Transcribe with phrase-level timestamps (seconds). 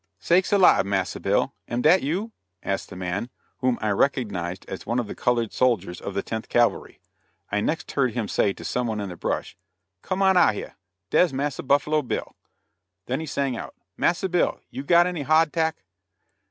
[0.17, 0.83] "Sakes alive!
[0.83, 2.31] Massa Bill, am dat you?"
[2.63, 6.49] asked the man, whom I recognized as one of the colored soldiers of the Tenth
[6.49, 6.99] Cavalry.
[7.51, 9.55] I next heard him say to some one in the brush:
[10.01, 10.75] "Come out o' heah.
[11.11, 12.35] Dar's Massa Buffalo Bill."
[13.05, 15.83] Then he sang out, "Massa Bill, is you got any hawd tack?"